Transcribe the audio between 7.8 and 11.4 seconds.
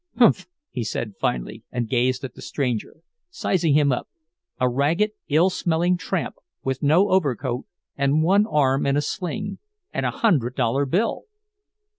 and one arm in a sling—and a hundred dollar bill!